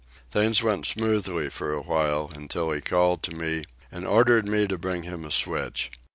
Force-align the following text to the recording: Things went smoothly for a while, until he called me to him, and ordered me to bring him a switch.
Things 0.31 0.63
went 0.63 0.87
smoothly 0.87 1.47
for 1.51 1.71
a 1.73 1.81
while, 1.81 2.31
until 2.33 2.71
he 2.71 2.81
called 2.81 3.27
me 3.31 3.37
to 3.37 3.43
him, 3.57 3.65
and 3.91 4.07
ordered 4.07 4.49
me 4.49 4.65
to 4.65 4.75
bring 4.79 5.03
him 5.03 5.23
a 5.23 5.29
switch. 5.31 5.91